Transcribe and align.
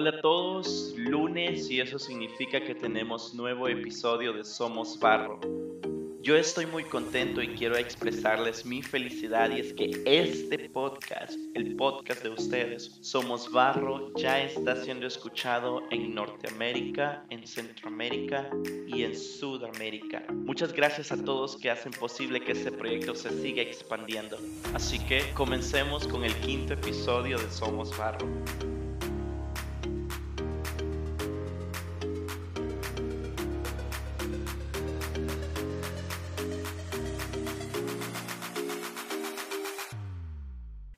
Hola 0.00 0.10
a 0.10 0.20
todos, 0.20 0.94
lunes 0.96 1.68
y 1.72 1.80
eso 1.80 1.98
significa 1.98 2.60
que 2.60 2.72
tenemos 2.72 3.34
nuevo 3.34 3.66
episodio 3.66 4.32
de 4.32 4.44
Somos 4.44 4.96
Barro. 5.00 5.40
Yo 6.22 6.36
estoy 6.36 6.66
muy 6.66 6.84
contento 6.84 7.42
y 7.42 7.48
quiero 7.48 7.76
expresarles 7.76 8.64
mi 8.64 8.80
felicidad 8.80 9.50
y 9.50 9.58
es 9.58 9.72
que 9.72 9.90
este 10.04 10.68
podcast, 10.68 11.36
el 11.54 11.74
podcast 11.74 12.22
de 12.22 12.28
ustedes, 12.30 12.96
Somos 13.00 13.50
Barro, 13.50 14.14
ya 14.14 14.40
está 14.40 14.76
siendo 14.76 15.08
escuchado 15.08 15.82
en 15.90 16.14
Norteamérica, 16.14 17.24
en 17.30 17.44
Centroamérica 17.44 18.48
y 18.86 19.02
en 19.02 19.18
Sudamérica. 19.18 20.24
Muchas 20.32 20.72
gracias 20.72 21.10
a 21.10 21.24
todos 21.24 21.56
que 21.56 21.72
hacen 21.72 21.90
posible 21.90 22.40
que 22.40 22.52
este 22.52 22.70
proyecto 22.70 23.16
se 23.16 23.30
siga 23.42 23.62
expandiendo. 23.62 24.38
Así 24.74 25.04
que 25.06 25.24
comencemos 25.34 26.06
con 26.06 26.22
el 26.22 26.34
quinto 26.36 26.74
episodio 26.74 27.36
de 27.36 27.50
Somos 27.50 27.98
Barro. 27.98 28.28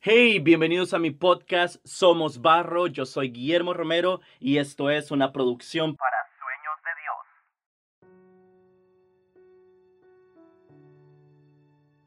Hey, 0.02 0.38
bienvenidos 0.38 0.94
a 0.94 0.98
mi 0.98 1.10
podcast 1.10 1.76
Somos 1.84 2.40
Barro. 2.40 2.86
Yo 2.86 3.04
soy 3.04 3.28
Guillermo 3.30 3.74
Romero 3.74 4.22
y 4.38 4.56
esto 4.56 4.88
es 4.88 5.10
una 5.10 5.30
producción 5.30 5.94
para 5.94 6.16
Sueños 6.38 6.80
de 6.86 6.90
Dios. 7.02 8.24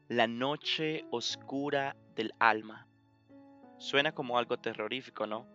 La 0.08 0.26
noche 0.26 1.04
oscura 1.12 1.94
del 2.16 2.34
alma. 2.40 2.88
Suena 3.78 4.10
como 4.10 4.38
algo 4.38 4.58
terrorífico, 4.58 5.28
¿no? 5.28 5.46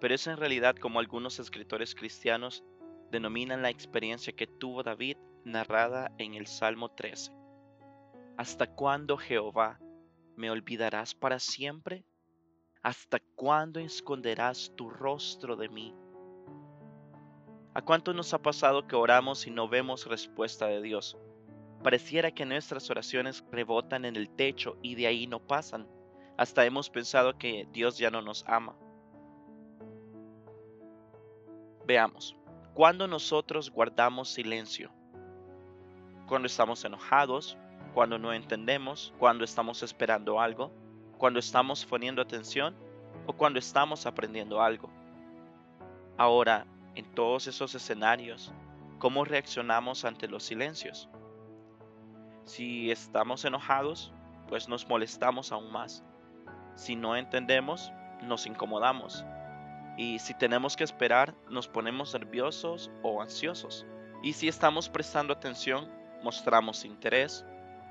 Pero 0.00 0.16
es 0.16 0.26
en 0.26 0.36
realidad 0.36 0.74
como 0.74 0.98
algunos 0.98 1.38
escritores 1.38 1.94
cristianos 1.94 2.64
denominan 3.12 3.62
la 3.62 3.70
experiencia 3.70 4.32
que 4.32 4.48
tuvo 4.48 4.82
David 4.82 5.16
narrada 5.44 6.10
en 6.18 6.34
el 6.34 6.48
Salmo 6.48 6.88
13. 6.88 7.30
¿Hasta 8.36 8.66
cuándo 8.66 9.16
Jehová? 9.16 9.78
¿Me 10.38 10.52
olvidarás 10.52 11.16
para 11.16 11.40
siempre? 11.40 12.04
¿Hasta 12.84 13.18
cuándo 13.34 13.80
esconderás 13.80 14.70
tu 14.76 14.88
rostro 14.88 15.56
de 15.56 15.68
mí? 15.68 15.92
¿A 17.74 17.82
cuánto 17.82 18.14
nos 18.14 18.32
ha 18.32 18.38
pasado 18.38 18.86
que 18.86 18.94
oramos 18.94 19.48
y 19.48 19.50
no 19.50 19.68
vemos 19.68 20.06
respuesta 20.06 20.68
de 20.68 20.80
Dios? 20.80 21.18
Pareciera 21.82 22.30
que 22.30 22.46
nuestras 22.46 22.88
oraciones 22.88 23.44
rebotan 23.50 24.04
en 24.04 24.14
el 24.14 24.30
techo 24.30 24.76
y 24.80 24.94
de 24.94 25.08
ahí 25.08 25.26
no 25.26 25.40
pasan. 25.40 25.88
Hasta 26.36 26.64
hemos 26.64 26.88
pensado 26.88 27.36
que 27.36 27.66
Dios 27.72 27.98
ya 27.98 28.12
no 28.12 28.22
nos 28.22 28.44
ama. 28.46 28.76
Veamos, 31.84 32.36
¿cuándo 32.74 33.08
nosotros 33.08 33.72
guardamos 33.72 34.28
silencio? 34.28 34.92
Cuando 36.28 36.46
estamos 36.46 36.84
enojados, 36.84 37.58
cuando 37.94 38.18
no 38.18 38.32
entendemos, 38.32 39.12
cuando 39.18 39.44
estamos 39.44 39.82
esperando 39.82 40.40
algo, 40.40 40.70
cuando 41.18 41.38
estamos 41.38 41.84
poniendo 41.84 42.22
atención 42.22 42.74
o 43.26 43.32
cuando 43.32 43.58
estamos 43.58 44.06
aprendiendo 44.06 44.62
algo. 44.62 44.88
Ahora, 46.16 46.66
en 46.94 47.04
todos 47.14 47.46
esos 47.46 47.74
escenarios, 47.74 48.52
¿cómo 48.98 49.24
reaccionamos 49.24 50.04
ante 50.04 50.28
los 50.28 50.42
silencios? 50.42 51.08
Si 52.44 52.90
estamos 52.90 53.44
enojados, 53.44 54.12
pues 54.48 54.68
nos 54.68 54.88
molestamos 54.88 55.52
aún 55.52 55.70
más. 55.70 56.02
Si 56.74 56.96
no 56.96 57.16
entendemos, 57.16 57.92
nos 58.22 58.46
incomodamos. 58.46 59.24
Y 59.96 60.18
si 60.20 60.34
tenemos 60.34 60.76
que 60.76 60.84
esperar, 60.84 61.34
nos 61.50 61.68
ponemos 61.68 62.14
nerviosos 62.14 62.90
o 63.02 63.20
ansiosos. 63.20 63.84
Y 64.22 64.32
si 64.32 64.48
estamos 64.48 64.88
prestando 64.88 65.32
atención, 65.32 65.88
mostramos 66.22 66.84
interés 66.84 67.44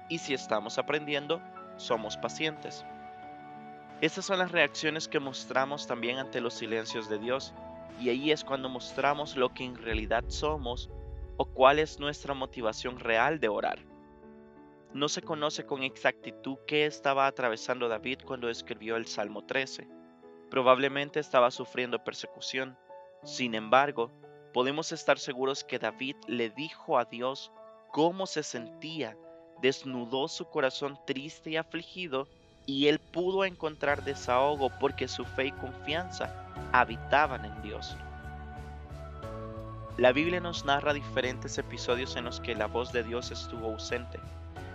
y 0.09 0.19
si 0.19 0.34
estamos 0.34 0.78
aprendiendo, 0.78 1.41
somos 1.78 2.18
pacientes. 2.18 2.85
Esas 4.01 4.25
son 4.25 4.40
las 4.40 4.51
reacciones 4.51 5.07
que 5.07 5.19
mostramos 5.19 5.88
también 5.88 6.19
ante 6.19 6.41
los 6.41 6.53
silencios 6.53 7.09
de 7.09 7.18
Dios, 7.18 7.53
y 8.00 8.09
ahí 8.09 8.31
es 8.31 8.44
cuando 8.44 8.69
mostramos 8.69 9.35
lo 9.35 9.53
que 9.53 9.63
en 9.63 9.75
realidad 9.75 10.23
somos 10.28 10.90
o 11.38 11.46
cuál 11.46 11.79
es 11.79 12.00
nuestra 12.00 12.34
motivación 12.34 13.00
real 13.00 13.40
de 13.40 13.50
orar. 13.50 13.79
No 14.94 15.09
se 15.09 15.22
conoce 15.22 15.66
con 15.66 15.84
exactitud 15.84 16.57
qué 16.66 16.85
estaba 16.85 17.28
atravesando 17.28 17.88
David 17.88 18.19
cuando 18.25 18.50
escribió 18.50 18.96
el 18.96 19.06
Salmo 19.06 19.46
13. 19.46 19.88
Probablemente 20.50 21.19
estaba 21.19 21.51
sufriendo 21.51 22.03
persecución. 22.03 22.78
Sin 23.23 23.53
embargo, 23.53 24.12
podemos 24.53 24.91
estar 24.91 25.19
seguros 25.19 25.63
que 25.63 25.79
David 25.79 26.16
le 26.28 26.50
dijo 26.50 26.97
a 26.97 27.06
Dios 27.06 27.51
cómo 27.91 28.25
se 28.28 28.44
sentía 28.44 29.17
desnudó 29.62 30.28
su 30.28 30.45
corazón 30.45 31.00
triste 31.06 31.51
y 31.51 31.57
afligido, 31.57 32.28
y 32.66 32.88
él 32.88 33.00
pudo 33.00 33.45
encontrar 33.45 34.03
desahogo 34.03 34.69
porque 34.79 35.07
su 35.07 35.23
fe 35.23 35.47
y 35.47 35.51
confianza 35.53 36.34
habitaban 36.73 37.45
en 37.45 37.62
Dios. 37.62 37.96
La 39.97 40.12
Biblia 40.12 40.40
nos 40.40 40.66
narra 40.66 40.94
diferentes 40.94 41.57
episodios 41.57 42.16
en 42.17 42.25
los 42.25 42.40
que 42.40 42.53
la 42.56 42.67
voz 42.67 42.91
de 42.91 43.03
Dios 43.03 43.31
estuvo 43.31 43.67
ausente, 43.67 44.19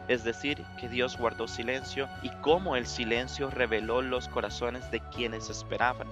es 0.09 0.25
decir, 0.25 0.65
que 0.81 0.89
Dios 0.89 1.17
guardó 1.17 1.47
silencio 1.47 2.09
y 2.23 2.31
cómo 2.41 2.75
el 2.75 2.87
silencio 2.87 3.51
reveló 3.51 4.03
los 4.03 4.27
corazones 4.29 4.91
de 4.91 5.01
quienes 5.11 5.49
esperaban. 5.49 6.09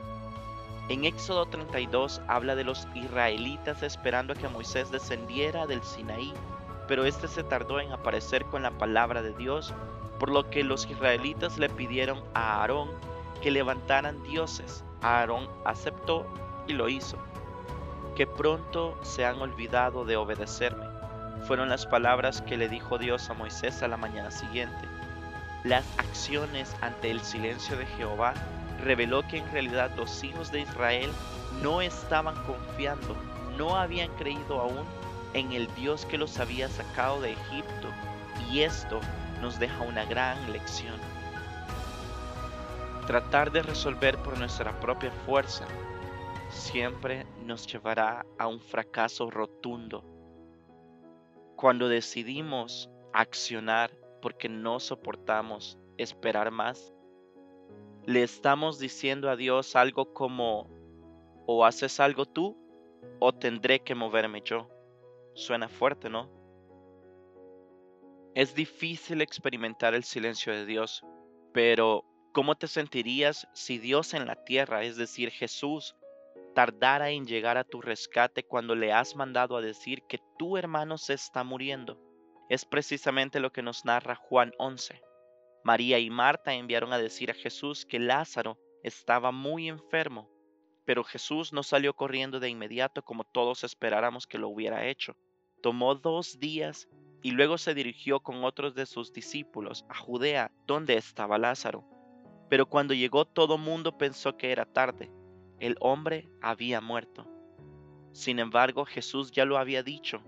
En 0.89 1.05
Éxodo 1.05 1.47
32 1.47 2.21
habla 2.29 2.55
de 2.55 2.65
los 2.65 2.87
israelitas 2.95 3.83
esperando 3.83 4.33
a 4.33 4.37
que 4.37 4.49
Moisés 4.49 4.91
descendiera 4.91 5.67
del 5.67 5.83
Sinaí 5.83 6.33
pero 6.91 7.05
este 7.05 7.29
se 7.29 7.45
tardó 7.45 7.79
en 7.79 7.93
aparecer 7.93 8.47
con 8.47 8.65
la 8.65 8.73
palabra 8.73 9.23
de 9.23 9.33
Dios, 9.33 9.73
por 10.19 10.29
lo 10.29 10.51
que 10.51 10.65
los 10.65 10.91
israelitas 10.91 11.57
le 11.57 11.69
pidieron 11.69 12.21
a 12.35 12.61
Aarón 12.61 12.91
que 13.41 13.53
levantaran 13.53 14.21
dioses. 14.25 14.83
Aarón 15.01 15.49
aceptó 15.65 16.27
y 16.67 16.73
lo 16.73 16.89
hizo. 16.89 17.17
Que 18.17 18.27
pronto 18.27 18.99
se 19.03 19.25
han 19.25 19.41
olvidado 19.41 20.05
de 20.05 20.17
obedecerme. 20.17 20.85
Fueron 21.45 21.69
las 21.69 21.87
palabras 21.87 22.43
que 22.43 22.57
le 22.57 22.69
dijo 22.69 22.99
Dios 22.99 23.31
a 23.31 23.35
Moisés 23.35 23.85
a 23.85 23.89
la 23.89 23.97
mañana 23.97 24.33
siguiente. 24.33 24.89
Las 25.63 25.87
acciones 25.97 26.75
ante 26.81 27.13
el 27.13 27.21
silencio 27.21 27.77
de 27.77 27.87
Jehová 27.87 28.35
reveló 28.83 29.23
que 29.29 29.39
en 29.39 29.53
realidad 29.53 29.93
los 29.97 30.25
hijos 30.25 30.51
de 30.51 30.63
Israel 30.63 31.13
no 31.63 31.83
estaban 31.83 32.35
confiando, 32.47 33.15
no 33.57 33.77
habían 33.77 34.09
creído 34.17 34.61
aún 34.61 34.85
en 35.35 35.53
el 35.53 35.73
Dios 35.75 36.07
que 36.07 36.19
los 36.19 36.39
había 36.39 36.69
sacado 36.69 37.21
de 37.21 37.33
Egipto 37.33 37.89
y 38.51 38.61
esto 38.61 39.01
nos 39.41 39.59
deja 39.59 39.83
una 39.83 40.05
gran 40.05 40.53
lección. 40.53 40.99
Tratar 43.07 43.51
de 43.51 43.63
resolver 43.63 44.19
por 44.19 44.39
nuestra 44.39 44.79
propia 44.81 45.11
fuerza 45.11 45.67
siempre 46.49 47.27
nos 47.45 47.67
llevará 47.67 48.27
a 48.39 48.47
un 48.47 48.61
fracaso 48.61 49.31
rotundo. 49.31 50.05
Cuando 51.57 51.89
decidimos 51.89 52.91
accionar 53.13 53.91
porque 54.23 54.49
no 54.49 54.81
soportamos 54.81 55.79
esperar 55.97 56.51
más, 56.51 56.93
le 58.07 58.23
estamos 58.23 58.79
diciendo 58.79 59.31
a 59.31 59.37
Dios 59.37 59.77
algo 59.77 60.13
como, 60.13 60.69
o 61.47 61.65
haces 61.65 62.01
algo 62.01 62.27
tú, 62.27 62.57
o 63.19 63.33
tendré 63.33 63.81
que 63.81 63.95
moverme 63.95 64.43
yo. 64.45 64.69
Suena 65.41 65.71
fuerte, 65.71 66.11
¿no? 66.11 66.29
Es 68.35 68.55
difícil 68.55 69.23
experimentar 69.23 69.95
el 69.95 70.05
silencio 70.05 70.53
de 70.53 70.67
Dios, 70.67 71.03
pero 71.55 72.05
¿cómo 72.33 72.57
te 72.57 72.69
sentirías 72.69 73.49
si 73.55 73.79
Dios 73.79 74.13
en 74.13 74.27
la 74.27 74.45
tierra, 74.45 74.85
es 74.85 74.99
decir, 74.99 75.31
Jesús, 75.31 75.97
tardara 76.55 77.09
en 77.09 77.25
llegar 77.25 77.57
a 77.57 77.65
tu 77.65 77.81
rescate 77.81 78.43
cuando 78.43 78.75
le 78.75 78.93
has 78.93 79.17
mandado 79.17 79.57
a 79.57 79.63
decir 79.63 80.03
que 80.03 80.21
tu 80.39 80.59
hermano 80.59 80.99
se 80.99 81.15
está 81.15 81.43
muriendo? 81.43 81.99
Es 82.51 82.67
precisamente 82.67 83.41
lo 83.41 83.51
que 83.51 83.63
nos 83.63 83.87
narra 83.87 84.17
Juan 84.17 84.53
11. 84.59 85.01
María 85.65 85.99
y 86.01 86.11
Marta 86.11 86.53
enviaron 86.53 86.93
a 86.93 86.99
decir 86.99 87.31
a 87.31 87.35
Jesús 87.35 87.87
que 87.87 87.99
Lázaro 87.99 88.59
estaba 88.83 89.33
muy 89.33 89.71
enfermo, 89.71 90.31
pero 90.85 91.03
Jesús 91.03 91.51
no 91.55 91.63
salió 91.63 91.97
corriendo 91.97 92.41
de 92.41 92.51
inmediato 92.51 93.03
como 93.03 93.25
todos 93.25 93.65
esperáramos 93.65 94.27
que 94.27 94.37
lo 94.37 94.51
hubiera 94.51 94.87
hecho. 94.87 95.17
Tomó 95.63 95.95
dos 95.95 96.41
días 96.41 96.89
y 97.23 97.33
luego 97.33 97.59
se 97.59 97.75
dirigió 97.75 98.21
con 98.21 98.45
otros 98.45 98.75
de 98.75 98.87
sus 98.87 99.13
discípulos 99.13 99.85
a 99.89 99.95
Judea, 99.95 100.51
donde 100.67 100.97
estaba 100.97 101.39
Lázaro. 101.39 101.85
Pero 102.49 102.67
cuando 102.67 102.95
llegó 102.95 103.27
todo 103.27 103.59
mundo 103.59 103.99
pensó 103.99 104.37
que 104.37 104.53
era 104.53 104.65
tarde. 104.65 105.11
El 105.59 105.77
hombre 105.81 106.31
había 106.41 106.81
muerto. 106.81 107.29
Sin 108.13 108.39
embargo, 108.39 108.87
Jesús 108.87 109.31
ya 109.31 109.45
lo 109.45 109.59
había 109.59 109.83
dicho. 109.83 110.23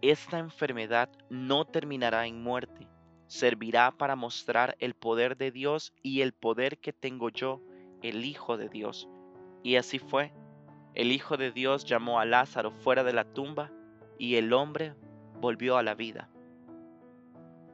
Esta 0.00 0.38
enfermedad 0.38 1.10
no 1.28 1.64
terminará 1.66 2.26
en 2.26 2.42
muerte. 2.42 2.88
Servirá 3.26 3.90
para 3.90 4.16
mostrar 4.16 4.76
el 4.78 4.94
poder 4.94 5.36
de 5.36 5.50
Dios 5.50 5.92
y 6.02 6.20
el 6.20 6.32
poder 6.32 6.78
que 6.78 6.92
tengo 6.92 7.28
yo, 7.28 7.60
el 8.02 8.24
Hijo 8.24 8.56
de 8.56 8.68
Dios. 8.68 9.08
Y 9.62 9.76
así 9.76 9.98
fue. 9.98 10.32
El 10.94 11.12
Hijo 11.12 11.36
de 11.36 11.50
Dios 11.50 11.84
llamó 11.84 12.20
a 12.20 12.24
Lázaro 12.24 12.70
fuera 12.70 13.04
de 13.04 13.12
la 13.12 13.24
tumba 13.24 13.70
y 14.20 14.36
el 14.36 14.52
hombre 14.52 14.92
volvió 15.40 15.78
a 15.78 15.82
la 15.82 15.94
vida. 15.94 16.28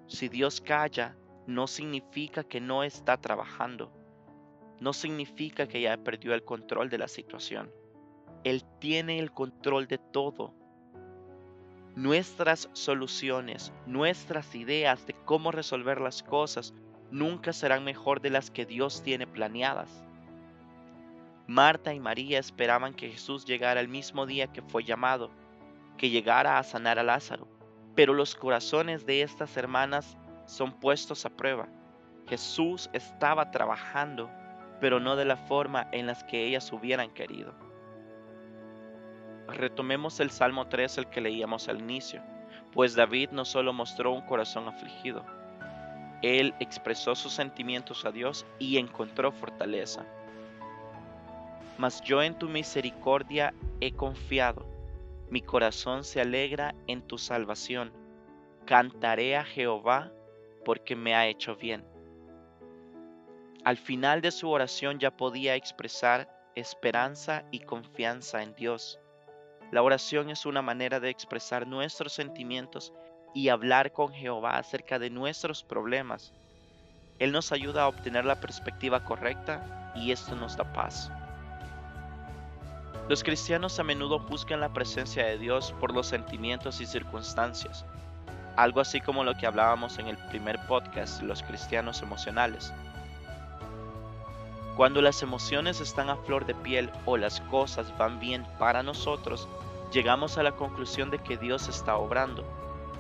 Si 0.07 0.29
Dios 0.29 0.61
calla, 0.61 1.17
no 1.49 1.67
significa 1.67 2.45
que 2.45 2.61
no 2.61 2.85
está 2.85 3.17
trabajando. 3.17 3.91
No 4.79 4.93
significa 4.93 5.67
que 5.67 5.81
ya 5.81 5.97
perdió 5.97 6.35
el 6.35 6.45
control 6.45 6.89
de 6.89 6.99
la 6.99 7.09
situación. 7.09 7.69
Él 8.45 8.63
tiene 8.79 9.19
el 9.19 9.33
control 9.33 9.89
de 9.89 9.99
todo. 9.99 10.55
Nuestras 11.97 12.71
soluciones, 12.75 13.73
nuestras 13.85 14.55
ideas 14.55 15.05
de 15.05 15.15
cómo 15.25 15.51
resolver 15.51 16.01
las 16.01 16.23
cosas 16.23 16.73
nunca 17.11 17.53
serán 17.53 17.83
mejor 17.83 18.21
de 18.21 18.31
las 18.31 18.53
que 18.53 18.65
Dios 18.65 19.03
tiene 19.03 19.27
planeadas. 19.27 20.05
Marta 21.49 21.93
y 21.93 21.99
María 21.99 22.39
esperaban 22.39 22.95
que 22.95 23.11
Jesús 23.11 23.45
llegara 23.45 23.81
el 23.81 23.89
mismo 23.89 24.27
día 24.27 24.53
que 24.53 24.63
fue 24.63 24.85
llamado, 24.85 25.33
que 25.97 26.11
llegara 26.11 26.59
a 26.59 26.63
sanar 26.63 26.99
a 26.99 27.03
Lázaro, 27.03 27.49
pero 27.95 28.15
los 28.15 28.35
corazones 28.35 29.07
de 29.07 29.23
estas 29.23 29.57
hermanas 29.57 30.17
son 30.47 30.73
puestos 30.73 31.25
a 31.25 31.31
prueba. 31.31 31.69
Jesús 32.29 32.91
estaba 32.93 33.51
trabajando, 33.51 34.31
pero 34.81 35.01
no 35.01 35.17
de 35.17 35.25
la 35.25 35.37
forma 35.37 35.89
en 35.93 36.07
las 36.07 36.25
que 36.25 36.45
ellas 36.45 36.73
hubieran 36.73 37.11
querido. 37.11 37.55
Retomemos 39.49 40.21
el 40.21 40.31
Salmo 40.31 40.67
3, 40.67 40.99
el 40.99 41.07
que 41.07 41.21
leíamos 41.21 41.69
al 41.69 41.81
inicio, 41.81 42.23
pues 42.73 42.95
David 42.95 43.31
no 43.31 43.45
solo 43.45 43.73
mostró 43.73 44.13
un 44.13 44.23
corazón 44.23 44.69
afligido, 44.69 45.25
él 46.23 46.55
expresó 46.61 47.15
sus 47.15 47.33
sentimientos 47.33 48.05
a 48.05 48.11
Dios 48.11 48.45
y 48.59 48.79
encontró 48.79 49.31
fortaleza 49.31 50.05
mas 51.79 52.01
yo 52.01 52.23
en 52.23 52.35
tu 52.35 52.49
misericordia 52.49 53.55
he 53.81 53.93
confiado. 53.93 54.67
Mi 55.29 55.43
corazón 55.43 56.05
se 56.05 56.21
alegra 56.21 56.75
en 56.87 57.03
tu 57.03 57.19
salvación. 57.19 57.93
Cantaré 58.65 59.37
a 59.37 59.45
Jehová 59.45 60.13
porque 60.65 60.95
me 60.95 61.17
ha 61.17 61.27
hecho 61.27 61.57
bien. 61.57 61.85
Al 63.65 63.77
final 63.77 64.21
de 64.21 64.31
su 64.31 64.49
oración 64.49 65.01
ya 65.01 65.17
podía 65.17 65.57
expresar 65.57 66.29
esperanza 66.55 67.45
y 67.51 67.59
confianza 67.61 68.45
en 68.45 68.55
Dios. 68.55 69.01
La 69.73 69.83
oración 69.83 70.31
es 70.31 70.47
una 70.47 70.63
manera 70.63 71.01
de 71.01 71.11
expresar 71.11 71.67
nuestros 71.67 72.13
sentimientos 72.13 72.93
y 73.35 73.49
hablar 73.49 73.93
con 73.93 74.13
Jehová 74.13 74.57
acerca 74.57 75.01
de 75.01 75.11
nuestros 75.11 75.65
problemas. 75.65 76.33
Él 77.19 77.33
nos 77.33 77.51
ayuda 77.51 77.83
a 77.83 77.89
obtener 77.89 78.25
la 78.25 78.41
perspectiva 78.41 79.05
correcta 79.05 79.93
y 79.97 80.13
esto 80.13 80.37
nos 80.37 80.57
da 80.57 80.73
paz. 80.73 81.11
Los 83.09 83.23
cristianos 83.23 83.79
a 83.79 83.85
menudo 83.85 84.19
buscan 84.19 84.59
la 84.59 84.73
presencia 84.73 85.25
de 85.25 85.39
Dios 85.39 85.73
por 85.79 85.95
los 85.95 86.09
sentimientos 86.09 86.81
y 86.81 86.87
circunstancias, 86.87 87.85
algo 88.57 88.81
así 88.81 89.01
como 89.01 89.23
lo 89.23 89.37
que 89.37 89.47
hablábamos 89.47 90.01
en 90.01 90.09
el 90.09 90.17
primer 90.29 90.59
podcast, 90.67 91.23
los 91.23 91.45
cristianos 91.45 92.03
emocionales. 92.03 92.73
Cuando 94.77 95.01
las 95.03 95.23
emociones 95.23 95.81
están 95.81 96.11
a 96.11 96.17
flor 96.17 96.47
de 96.47 96.57
piel 96.57 96.91
o 97.05 97.17
las 97.17 97.41
cosas 97.43 97.97
van 97.97 98.19
bien 98.19 98.45
para 98.59 98.83
nosotros, 98.83 99.47
llegamos 99.93 100.37
a 100.37 100.43
la 100.43 100.57
conclusión 100.57 101.09
de 101.09 101.21
que 101.21 101.37
Dios 101.37 101.69
está 101.69 101.97
obrando. 101.97 102.43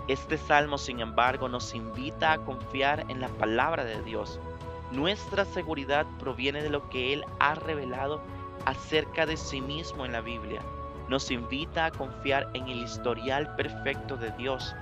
Este 0.06 0.38
salmo, 0.38 0.78
sin 0.78 1.00
embargo, 1.00 1.48
nos 1.48 1.74
invita 1.74 2.32
a 2.32 2.38
confiar 2.38 3.04
en 3.08 3.20
la 3.20 3.28
palabra 3.28 3.82
de 3.82 4.00
Dios. 4.04 4.38
Nuestra 4.92 5.44
seguridad 5.44 6.06
proviene 6.20 6.62
de 6.62 6.70
lo 6.70 6.88
que 6.90 7.12
Él 7.12 7.24
ha 7.40 7.56
revelado 7.56 8.20
acerca 8.66 9.24
de 9.24 9.36
sí 9.36 9.60
mismo 9.60 10.04
en 10.04 10.12
la 10.12 10.20
Biblia. 10.20 10.60
Nos 11.08 11.30
invita 11.30 11.86
a 11.86 11.90
confiar 11.90 12.48
en 12.52 12.68
el 12.68 12.82
historial 12.82 13.54
perfecto 13.56 14.16
de 14.16 14.30
Dios. 14.32 14.74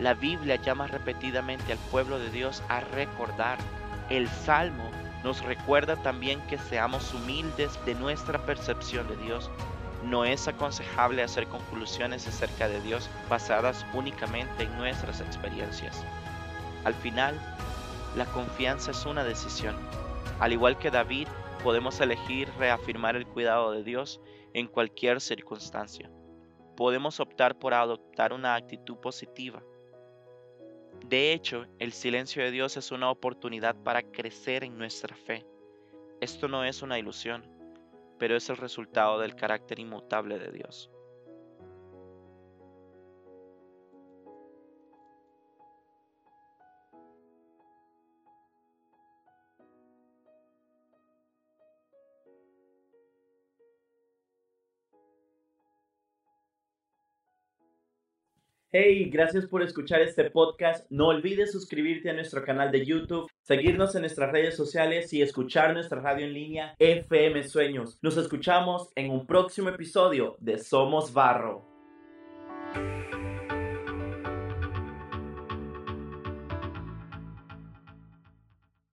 La 0.00 0.14
Biblia 0.14 0.56
llama 0.56 0.88
repetidamente 0.88 1.72
al 1.72 1.78
pueblo 1.90 2.18
de 2.18 2.30
Dios 2.30 2.62
a 2.68 2.80
recordar. 2.80 3.58
El 4.10 4.28
Salmo 4.28 4.90
nos 5.24 5.42
recuerda 5.42 5.96
también 5.96 6.40
que 6.48 6.58
seamos 6.58 7.14
humildes 7.14 7.78
de 7.84 7.94
nuestra 7.94 8.38
percepción 8.40 9.06
de 9.08 9.16
Dios. 9.16 9.50
No 10.04 10.24
es 10.24 10.46
aconsejable 10.46 11.22
hacer 11.22 11.46
conclusiones 11.48 12.26
acerca 12.26 12.68
de 12.68 12.80
Dios 12.80 13.08
basadas 13.28 13.84
únicamente 13.94 14.64
en 14.64 14.76
nuestras 14.76 15.20
experiencias. 15.20 16.04
Al 16.84 16.94
final, 16.94 17.34
la 18.16 18.24
confianza 18.26 18.90
es 18.92 19.04
una 19.06 19.24
decisión. 19.24 19.76
Al 20.40 20.52
igual 20.52 20.78
que 20.78 20.90
David, 20.90 21.26
Podemos 21.62 22.00
elegir 22.00 22.48
reafirmar 22.58 23.16
el 23.16 23.26
cuidado 23.26 23.72
de 23.72 23.82
Dios 23.82 24.20
en 24.54 24.68
cualquier 24.68 25.20
circunstancia. 25.20 26.10
Podemos 26.76 27.18
optar 27.18 27.58
por 27.58 27.74
adoptar 27.74 28.32
una 28.32 28.54
actitud 28.54 28.96
positiva. 28.98 29.62
De 31.04 31.32
hecho, 31.32 31.66
el 31.80 31.92
silencio 31.92 32.44
de 32.44 32.52
Dios 32.52 32.76
es 32.76 32.92
una 32.92 33.10
oportunidad 33.10 33.74
para 33.82 34.02
crecer 34.02 34.62
en 34.62 34.78
nuestra 34.78 35.16
fe. 35.16 35.44
Esto 36.20 36.46
no 36.46 36.64
es 36.64 36.82
una 36.82 36.98
ilusión, 36.98 37.44
pero 38.18 38.36
es 38.36 38.48
el 38.50 38.56
resultado 38.56 39.18
del 39.18 39.34
carácter 39.34 39.80
inmutable 39.80 40.38
de 40.38 40.52
Dios. 40.52 40.90
Hey, 58.70 59.08
gracias 59.08 59.46
por 59.46 59.62
escuchar 59.62 60.02
este 60.02 60.30
podcast. 60.30 60.84
No 60.90 61.06
olvides 61.06 61.52
suscribirte 61.52 62.10
a 62.10 62.12
nuestro 62.12 62.44
canal 62.44 62.70
de 62.70 62.84
YouTube, 62.84 63.26
seguirnos 63.40 63.94
en 63.94 64.02
nuestras 64.02 64.30
redes 64.30 64.56
sociales 64.58 65.10
y 65.14 65.22
escuchar 65.22 65.72
nuestra 65.72 66.02
radio 66.02 66.26
en 66.26 66.34
línea 66.34 66.74
FM 66.78 67.44
Sueños. 67.44 67.98
Nos 68.02 68.18
escuchamos 68.18 68.90
en 68.94 69.10
un 69.10 69.26
próximo 69.26 69.70
episodio 69.70 70.36
de 70.40 70.58
Somos 70.58 71.14
Barro. 71.14 71.64